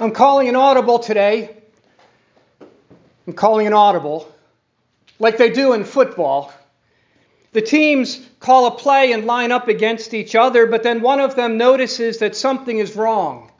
[0.00, 1.56] I'm calling an audible today.
[3.26, 4.32] I'm calling an audible
[5.18, 6.52] like they do in football.
[7.52, 11.34] The teams call a play and line up against each other, but then one of
[11.34, 13.50] them notices that something is wrong.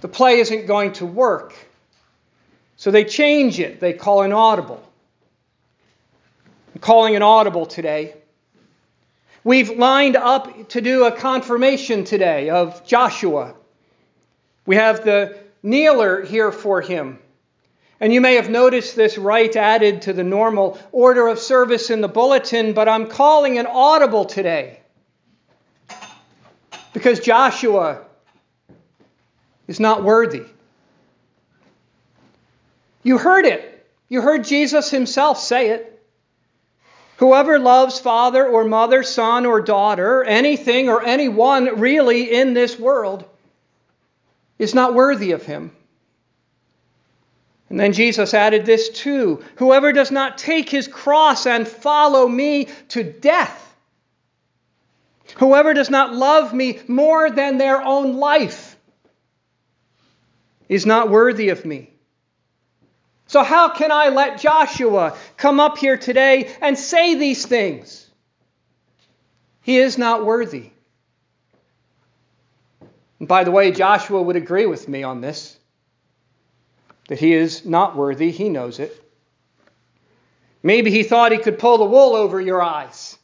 [0.00, 1.54] The play isn't going to work.
[2.76, 3.78] So they change it.
[3.78, 4.82] They call an audible.
[6.74, 8.14] I'm calling an audible today.
[9.44, 13.54] We've lined up to do a confirmation today of Joshua.
[14.66, 17.18] We have the kneeler here for him.
[17.98, 22.00] And you may have noticed this rite added to the normal order of service in
[22.00, 24.80] the bulletin, but I'm calling an audible today.
[26.92, 28.02] Because Joshua
[29.66, 30.44] is not worthy.
[33.02, 33.86] You heard it.
[34.08, 35.90] You heard Jesus himself say it.
[37.18, 43.24] Whoever loves father or mother, son or daughter, anything or anyone really in this world,
[44.64, 45.70] is not worthy of him.
[47.70, 52.68] And then Jesus added this too Whoever does not take his cross and follow me
[52.88, 53.76] to death,
[55.36, 58.76] whoever does not love me more than their own life,
[60.68, 61.90] is not worthy of me.
[63.26, 68.10] So, how can I let Joshua come up here today and say these things?
[69.62, 70.70] He is not worthy.
[73.24, 75.58] And by the way, Joshua would agree with me on this
[77.08, 78.30] that he is not worthy.
[78.30, 79.02] He knows it.
[80.62, 83.16] Maybe he thought he could pull the wool over your eyes.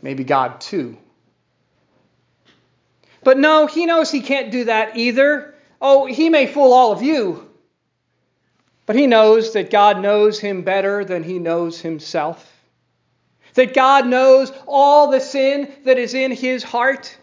[0.00, 0.96] Maybe God too.
[3.24, 5.56] But no, he knows he can't do that either.
[5.80, 7.50] Oh, he may fool all of you,
[8.86, 12.48] but he knows that God knows him better than he knows himself.
[13.54, 17.18] That God knows all the sin that is in his heart.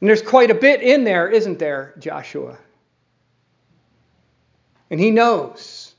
[0.00, 2.58] And there's quite a bit in there, isn't there, Joshua?
[4.90, 5.94] And he knows.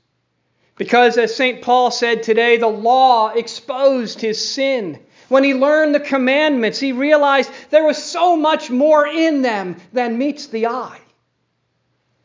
[0.76, 1.60] Because, as St.
[1.60, 5.00] Paul said today, the law exposed his sin.
[5.28, 10.16] When he learned the commandments, he realized there was so much more in them than
[10.16, 11.00] meets the eye.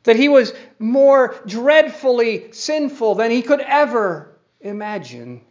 [0.03, 5.41] That he was more dreadfully sinful than he could ever imagine.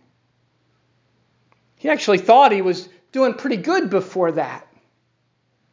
[1.77, 4.67] He actually thought he was doing pretty good before that.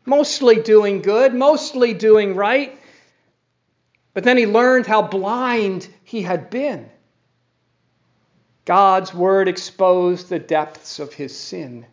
[0.10, 2.76] Mostly doing good, mostly doing right.
[4.16, 6.90] But then he learned how blind he had been.
[8.66, 11.86] God's word exposed the depths of his sin.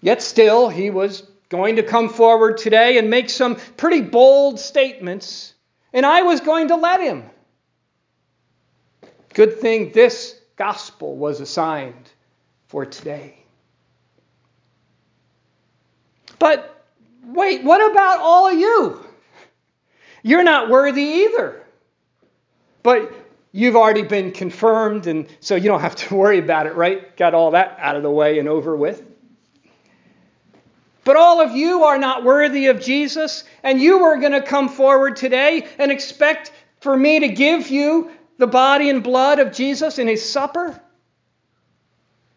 [0.00, 5.54] Yet still, he was going to come forward today and make some pretty bold statements,
[5.92, 7.30] and I was going to let him.
[9.34, 12.10] Good thing this gospel was assigned
[12.66, 13.39] for today.
[16.40, 16.84] But
[17.22, 19.06] wait, what about all of you?
[20.24, 21.62] You're not worthy either.
[22.82, 23.12] But
[23.52, 27.16] you've already been confirmed, and so you don't have to worry about it, right?
[27.16, 29.04] Got all that out of the way and over with.
[31.04, 34.68] But all of you are not worthy of Jesus, and you are going to come
[34.68, 39.98] forward today and expect for me to give you the body and blood of Jesus
[39.98, 40.80] in his supper?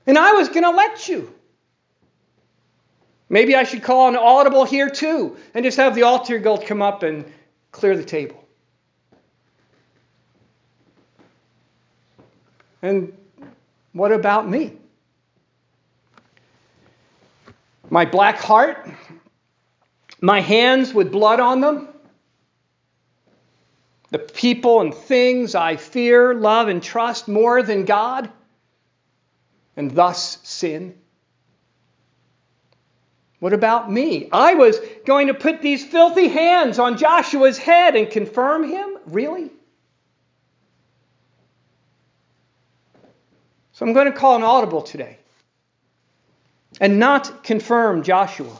[0.06, 1.34] And I was going to let you.
[3.34, 6.84] Maybe I should call an audible here too and just have the altar guild come
[6.84, 7.26] up and
[7.72, 8.48] clear the table.
[12.84, 13.18] And
[13.92, 14.74] what about me?
[17.90, 18.88] My black heart,
[20.22, 21.88] my hands with blood on them,
[24.12, 28.30] the people and things I fear, love, and trust more than God,
[29.76, 31.00] and thus sin.
[33.44, 34.30] What about me?
[34.32, 38.98] I was going to put these filthy hands on Joshua's head and confirm him?
[39.08, 39.52] Really?
[43.74, 45.18] So I'm going to call an audible today
[46.80, 48.58] and not confirm Joshua.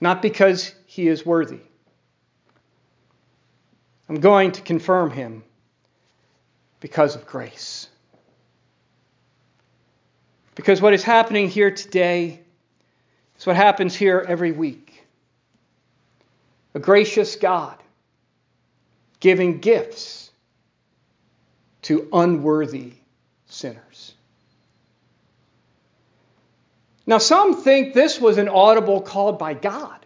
[0.00, 1.60] Not because he is worthy.
[4.08, 5.44] I'm going to confirm him
[6.80, 7.88] because of grace.
[10.54, 12.40] Because what is happening here today
[13.38, 15.04] is what happens here every week.
[16.74, 17.76] A gracious God
[19.20, 20.30] giving gifts
[21.82, 22.92] to unworthy
[23.46, 24.14] sinners.
[27.06, 29.98] Now, some think this was an audible called by God.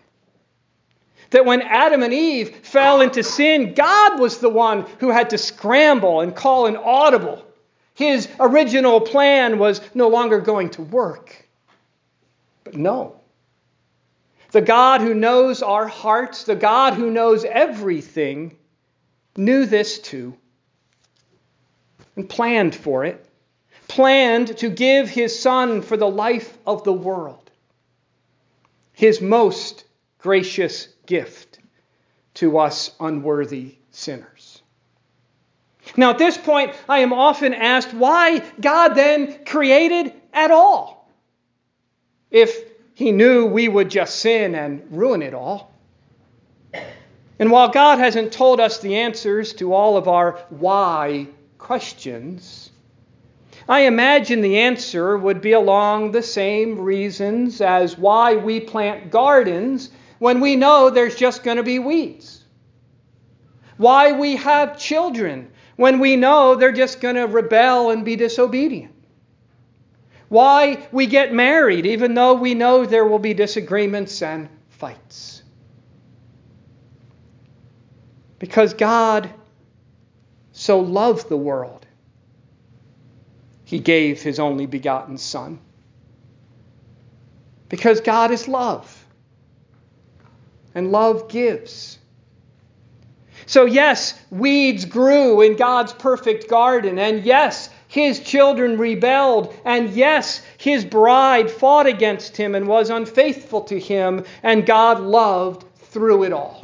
[1.31, 5.39] That when Adam and Eve fell into sin, God was the one who had to
[5.39, 7.45] scramble and call an audible
[7.99, 11.49] his original plan was no longer going to work.
[12.63, 13.17] But no.
[14.53, 18.57] the God who knows our hearts, the God who knows everything,
[19.37, 20.37] knew this too
[22.15, 23.29] and planned for it,
[23.89, 27.51] planned to give his Son for the life of the world,
[28.93, 29.85] his most
[30.19, 31.59] gracious gift
[32.35, 34.48] to us unworthy sinners.
[35.97, 41.11] Now, at this point, I am often asked why God then created at all.
[42.31, 42.57] If
[42.95, 45.73] he knew we would just sin and ruin it all.
[47.39, 52.71] And while God hasn't told us the answers to all of our why questions,
[53.69, 59.91] I imagine the answer would be along the same reasons as why we plant gardens
[60.19, 62.43] when we know there's just going to be weeds.
[63.77, 68.93] Why we have children when we know they're just going to rebel and be disobedient.
[70.29, 75.45] Why we get married, even though we know there will be disagreements and fights.
[78.41, 79.31] Because God
[80.51, 81.87] so loved the world,
[83.65, 85.61] He gave His only begotten Son.
[87.69, 89.07] Because God is love,
[90.75, 91.98] and love gives.
[93.49, 100.43] So, yes, weeds grew in God's perfect garden, and yes, his children rebelled, and yes,
[100.59, 106.33] his bride fought against him and was unfaithful to him, and God loved through it
[106.35, 106.61] all.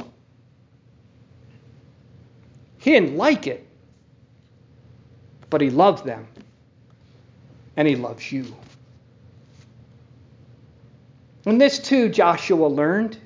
[2.77, 3.67] He didn't like it,
[5.49, 6.29] but he loved them,
[7.79, 8.55] and he loves you.
[11.47, 13.17] And this too, Joshua learned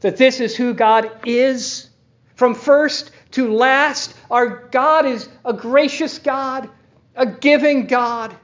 [0.00, 1.88] that this is who God is.
[2.36, 6.70] From first to last, our God is a gracious God
[7.16, 8.36] a giving God,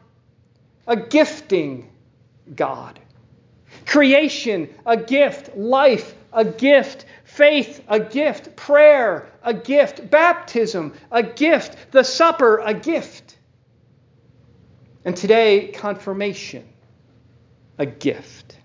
[0.87, 1.91] a gifting
[2.55, 2.99] God.
[3.87, 5.57] Creation, a gift.
[5.57, 7.05] Life, a gift.
[7.25, 8.57] Faith, a gift.
[8.57, 10.11] Prayer, a gift.
[10.11, 11.93] Baptism, a gift.
[11.93, 13.37] The supper, a gift.
[15.05, 16.67] And today, confirmation,
[17.79, 18.57] a gift.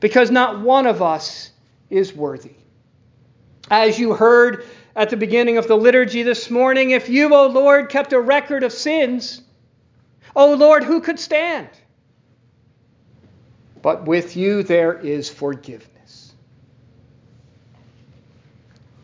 [0.00, 1.50] Because not one of us
[1.90, 2.54] is worthy.
[3.70, 4.64] As you heard
[4.96, 8.62] at the beginning of the liturgy this morning, if you, O Lord, kept a record
[8.62, 9.42] of sins,
[10.34, 11.68] O Lord, who could stand?
[13.82, 16.32] But with you there is forgiveness.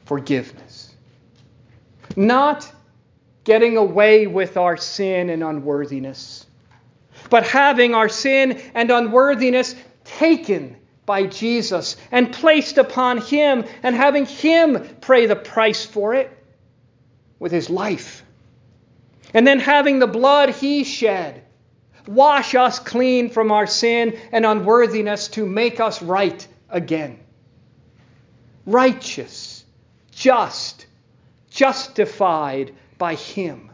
[0.05, 0.95] Forgiveness.
[2.17, 2.71] Not
[3.45, 6.47] getting away with our sin and unworthiness,
[7.31, 9.75] but having our sin and unworthiness
[10.05, 16.31] taken by Jesus and placed upon him and having him pay the price for it
[17.39, 18.25] with his life.
[19.33, 21.43] And then having the blood he shed
[22.07, 27.19] wash us clean from our sin and unworthiness to make us right again.
[28.67, 29.65] Righteous,
[30.11, 30.87] just,
[31.51, 33.71] justified by him.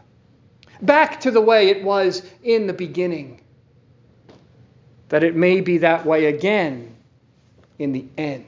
[0.81, 3.41] Back to the way it was in the beginning.
[5.09, 6.95] That it may be that way again
[7.81, 8.45] in the end.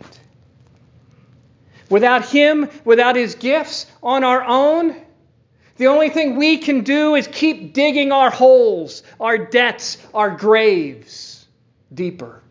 [1.90, 4.96] Without Him, without His gifts on our own,
[5.78, 11.46] the only thing we can do is keep digging our holes, our debts, our graves
[11.94, 12.42] deeper.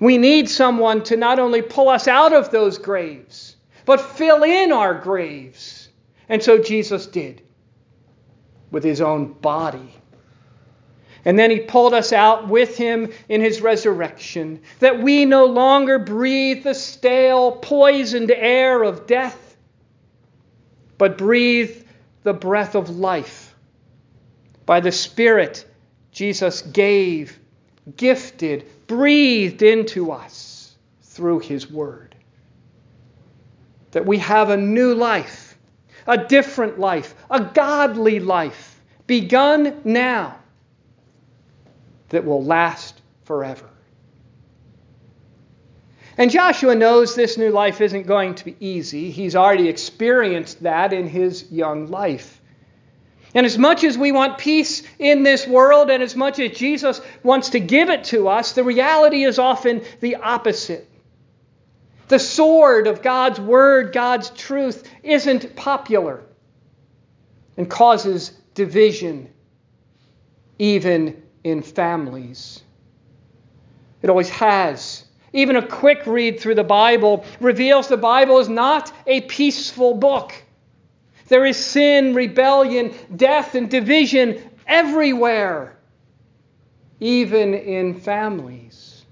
[0.00, 4.72] We need someone to not only pull us out of those graves, but fill in
[4.72, 5.88] our graves.
[6.28, 7.42] And so Jesus did
[8.70, 9.94] with his own body
[11.24, 15.98] and then he pulled us out with him in his resurrection, that we no longer
[15.98, 19.56] breathe the stale, poisoned air of death,
[20.98, 21.84] but breathe
[22.22, 23.54] the breath of life.
[24.66, 25.66] By the Spirit,
[26.12, 27.38] Jesus gave,
[27.96, 32.14] gifted, breathed into us through his word.
[33.92, 35.56] That we have a new life,
[36.06, 40.38] a different life, a godly life, begun now
[42.10, 43.68] that will last forever.
[46.16, 49.10] And Joshua knows this new life isn't going to be easy.
[49.10, 52.40] He's already experienced that in his young life.
[53.34, 57.00] And as much as we want peace in this world, and as much as Jesus
[57.24, 60.88] wants to give it to us, the reality is often the opposite.
[62.06, 66.22] The sword of God's word, God's truth, isn't popular
[67.56, 69.30] and causes division,
[70.60, 72.62] even in families.
[74.02, 75.04] It always has.
[75.32, 80.32] Even a quick read through the Bible reveals the Bible is not a peaceful book.
[81.28, 85.76] There is sin, rebellion, death, and division everywhere,
[87.00, 89.04] even in families.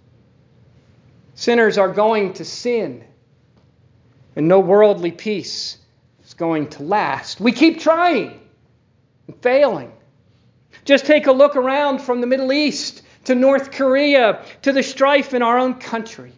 [1.34, 3.04] Sinners are going to sin,
[4.36, 5.78] and no worldly peace
[6.24, 7.40] is going to last.
[7.40, 8.40] We keep trying
[9.26, 9.92] and failing.
[10.84, 15.32] Just take a look around from the Middle East to North Korea to the strife
[15.32, 16.32] in our own country.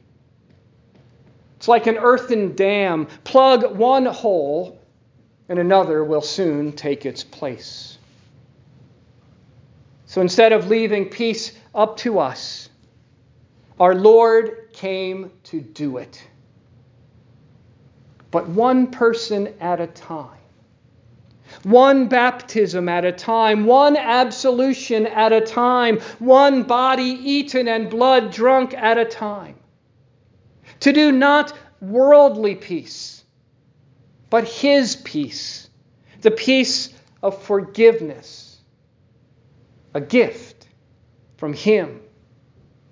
[1.56, 3.06] It's like an earthen dam.
[3.24, 4.78] Plug one hole,
[5.48, 7.96] and another will soon take its place.
[10.06, 12.68] So instead of leaving peace up to us,
[13.80, 16.22] our Lord came to do it.
[18.30, 20.43] But one person at a time.
[21.62, 28.32] One baptism at a time, one absolution at a time, one body eaten and blood
[28.32, 29.56] drunk at a time.
[30.80, 33.24] To do not worldly peace,
[34.30, 35.68] but His peace,
[36.20, 36.90] the peace
[37.22, 38.54] of forgiveness
[39.94, 40.66] a gift
[41.36, 42.00] from Him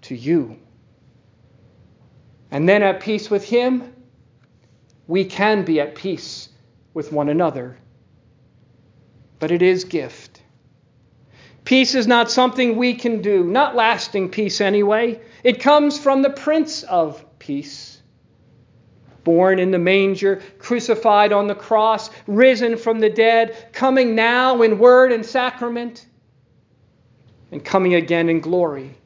[0.02, 0.58] to you.
[2.50, 3.92] And then at peace with Him,
[5.06, 6.48] we can be at peace
[6.94, 7.76] with one another.
[9.42, 10.40] But it is gift.
[11.64, 15.20] Peace is not something we can do, not lasting peace anyway.
[15.42, 18.00] It comes from the Prince of Peace.
[19.24, 24.78] Born in the manger, crucified on the cross, risen from the dead, coming now in
[24.78, 26.06] word and sacrament
[27.50, 28.96] and coming again in glory.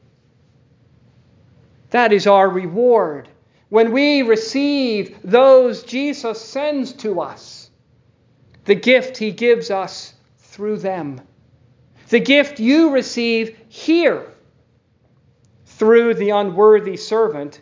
[1.89, 3.27] That is our reward
[3.69, 7.71] when we receive those Jesus sends to us,
[8.65, 10.13] the gift he gives us
[10.57, 11.21] through them,
[12.09, 14.25] the gift you receive here
[15.67, 17.61] through the unworthy servant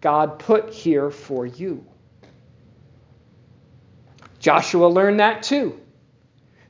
[0.00, 1.86] God put here for you.
[4.40, 5.78] Joshua learned that too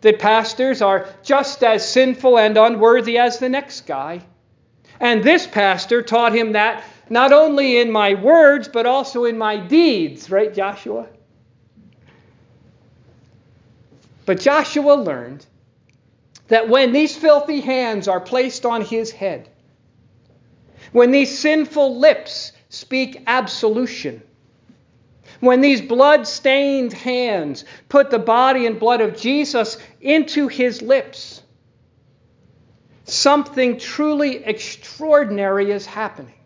[0.02, 4.20] that pastors are just as sinful and unworthy as the next guy.
[4.98, 9.56] And this pastor taught him that not only in my words, but also in my
[9.56, 11.06] deeds, right, Joshua?
[14.30, 15.44] But Joshua learned
[16.46, 19.48] that when these filthy hands are placed on his head,
[20.92, 24.22] when these sinful lips speak absolution,
[25.40, 31.42] when these blood stained hands put the body and blood of Jesus into his lips,
[33.06, 36.38] something truly extraordinary is happening.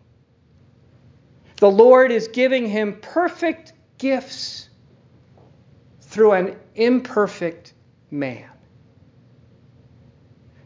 [1.57, 4.69] The Lord is giving him perfect gifts
[6.01, 7.73] through an imperfect
[8.15, 8.49] man.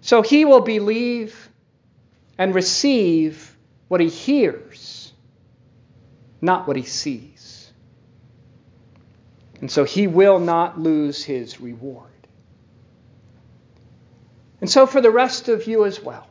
[0.01, 1.49] So he will believe
[2.37, 3.57] and receive
[3.89, 5.11] what he hears,
[6.41, 7.71] not what he sees.
[9.59, 12.05] And so he will not lose his reward.
[14.61, 16.27] And so for the rest of you as well.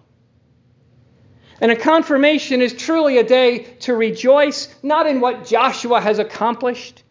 [1.60, 7.02] And a confirmation is truly a day to rejoice not in what Joshua has accomplished,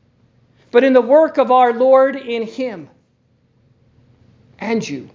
[0.71, 2.89] but in the work of our Lord in him
[4.59, 5.09] and you.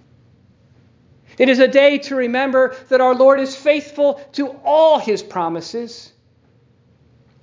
[1.37, 6.13] It is a day to remember that our Lord is faithful to all his promises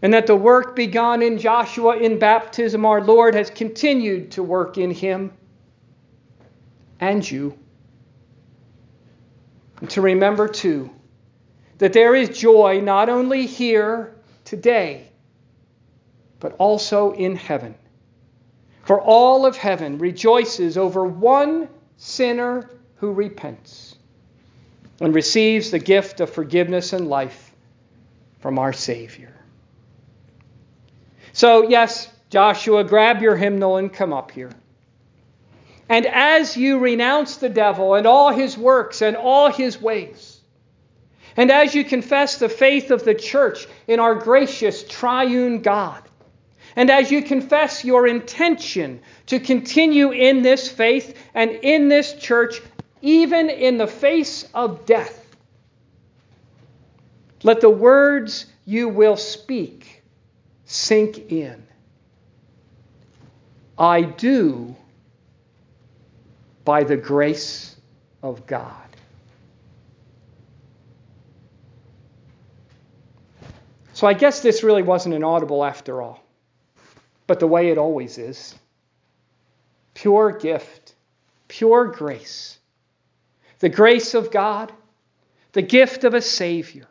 [0.03, 4.79] and that the work begun in Joshua in baptism, our Lord has continued to work
[4.79, 5.33] in him
[7.01, 7.59] and you.
[9.81, 10.91] And to remember, too,
[11.79, 14.15] that there is joy not only here
[14.45, 15.09] today,
[16.39, 17.75] but also in heaven.
[18.85, 21.69] For all of heaven rejoices over one
[22.01, 23.95] sinner who repents
[25.01, 27.55] and receives the gift of forgiveness and life
[28.39, 29.35] from our Savior.
[31.35, 34.51] So, yes, Joshua, grab your hymnal and come up here.
[35.91, 40.41] And as you renounce the devil and all his works and all his ways,
[41.37, 46.03] and as you confess the faith of the church in our gracious triune God,
[46.77, 52.61] and as you confess your intention to continue in this faith and in this church,
[53.03, 55.37] even in the face of death,
[57.43, 60.03] let the words you will speak
[60.65, 61.67] sink in.
[63.79, 64.77] I do
[66.65, 67.75] by the grace
[68.23, 68.75] of God.
[73.95, 76.23] So I guess this really wasn't an audible after all,
[77.31, 78.57] but the way it always is
[79.95, 80.97] pure gift,
[81.47, 82.59] pure grace.
[83.61, 84.73] The grace of God,
[85.53, 86.89] the gift of a Savior,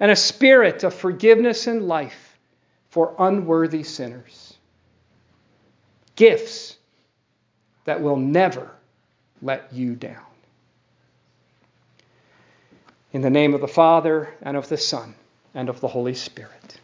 [0.00, 2.36] and a spirit of forgiveness and life
[2.88, 4.54] for unworthy sinners.
[6.16, 6.76] Gifts
[7.84, 8.72] that will never
[9.40, 10.26] let you down.
[13.12, 15.14] In the name of the Father, and of the Son,
[15.54, 16.80] and of the Holy Spirit.